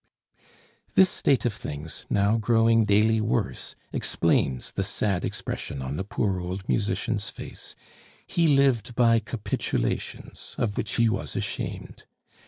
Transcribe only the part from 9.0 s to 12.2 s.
capitulations of which he was ashamed.